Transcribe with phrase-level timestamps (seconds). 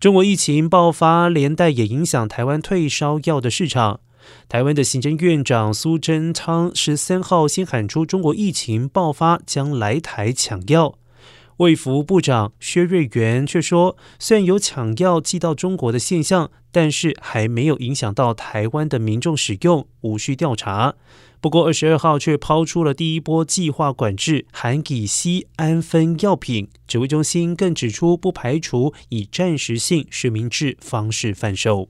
[0.00, 4.00] 中国疫情爆发，连带也影响台湾退烧药的市场。
[4.48, 10.94] 台湾的行政院长苏贞昌十三号先喊出，中国疫情爆发将来台抢药。
[11.58, 20.94] 卫福部长薛瑞元却说，虽然有抢药寄到中国的现象，但是还没有影响到台湾的民众使用，无需调查。
[21.40, 31.88] 不过二十二号却抛出了第一波计划管制含乙酰氨酚药品，指挥中心更指出，不排除以暂时性实名制方式贩售。